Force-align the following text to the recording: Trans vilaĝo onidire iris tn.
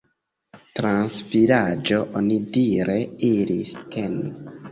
Trans 0.79 1.17
vilaĝo 1.33 1.99
onidire 2.21 2.97
iris 3.31 3.77
tn. 3.97 4.19